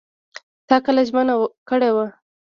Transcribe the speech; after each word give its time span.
تا 0.67 0.75
کلکه 0.85 1.07
ژمنه 1.09 1.33
کړې 1.69 1.89
وه! 1.95 2.05